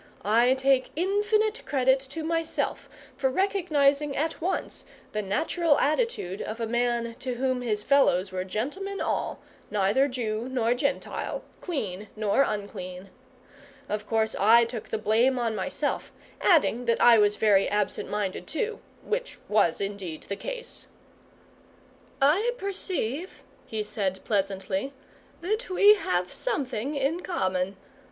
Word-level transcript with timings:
I 0.25 0.55
take 0.55 0.89
infinite 0.95 1.61
credit 1.67 1.99
to 1.99 2.23
myself 2.23 2.89
for 3.15 3.29
recognising 3.29 4.15
at 4.17 4.41
once 4.41 4.83
the 5.11 5.21
natural 5.21 5.77
attitude 5.77 6.41
of 6.41 6.59
a 6.59 6.65
man 6.65 7.13
to 7.19 7.35
whom 7.35 7.61
his 7.61 7.83
fellows 7.83 8.31
were 8.31 8.43
gentlemen 8.43 8.99
all, 8.99 9.39
neither 9.69 10.07
Jew 10.07 10.47
nor 10.49 10.73
Gentile, 10.73 11.43
clean 11.61 12.07
nor 12.15 12.41
unclean. 12.41 13.11
Of 13.87 14.07
course, 14.07 14.35
I 14.39 14.65
took 14.65 14.89
the 14.89 14.97
blame 14.97 15.37
on 15.37 15.55
myself; 15.55 16.11
adding, 16.41 16.85
that 16.85 16.99
I 16.99 17.19
was 17.19 17.35
very 17.35 17.69
absent 17.69 18.09
minded 18.09 18.47
too, 18.47 18.79
which 19.03 19.37
was 19.47 19.79
indeed 19.79 20.23
the 20.23 20.35
case. 20.35 20.87
"I 22.19 22.53
perceive," 22.57 23.43
he 23.67 23.83
said 23.83 24.23
pleasantly, 24.23 24.93
"that 25.41 25.69
we 25.69 25.93
have 25.93 26.31
something 26.31 26.95
in 26.95 27.19
common. 27.19 27.77